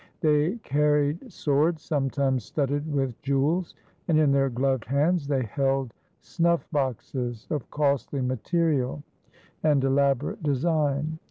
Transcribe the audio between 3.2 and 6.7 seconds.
jewels, and in their gloved hands they held snuff